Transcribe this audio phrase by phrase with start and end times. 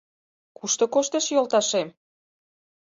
[0.57, 1.87] Кушто коштеш йолташем?